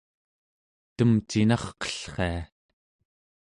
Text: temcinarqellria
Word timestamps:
temcinarqellria 0.95 2.39